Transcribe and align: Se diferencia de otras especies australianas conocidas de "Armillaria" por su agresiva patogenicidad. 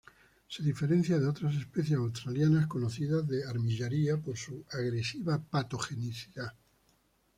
Se 0.47 0.63
diferencia 0.63 1.19
de 1.19 1.27
otras 1.27 1.53
especies 1.55 1.99
australianas 1.99 2.65
conocidas 2.65 3.27
de 3.27 3.45
"Armillaria" 3.45 4.17
por 4.17 4.35
su 4.35 4.65
agresiva 4.71 5.37
patogenicidad. 5.37 6.55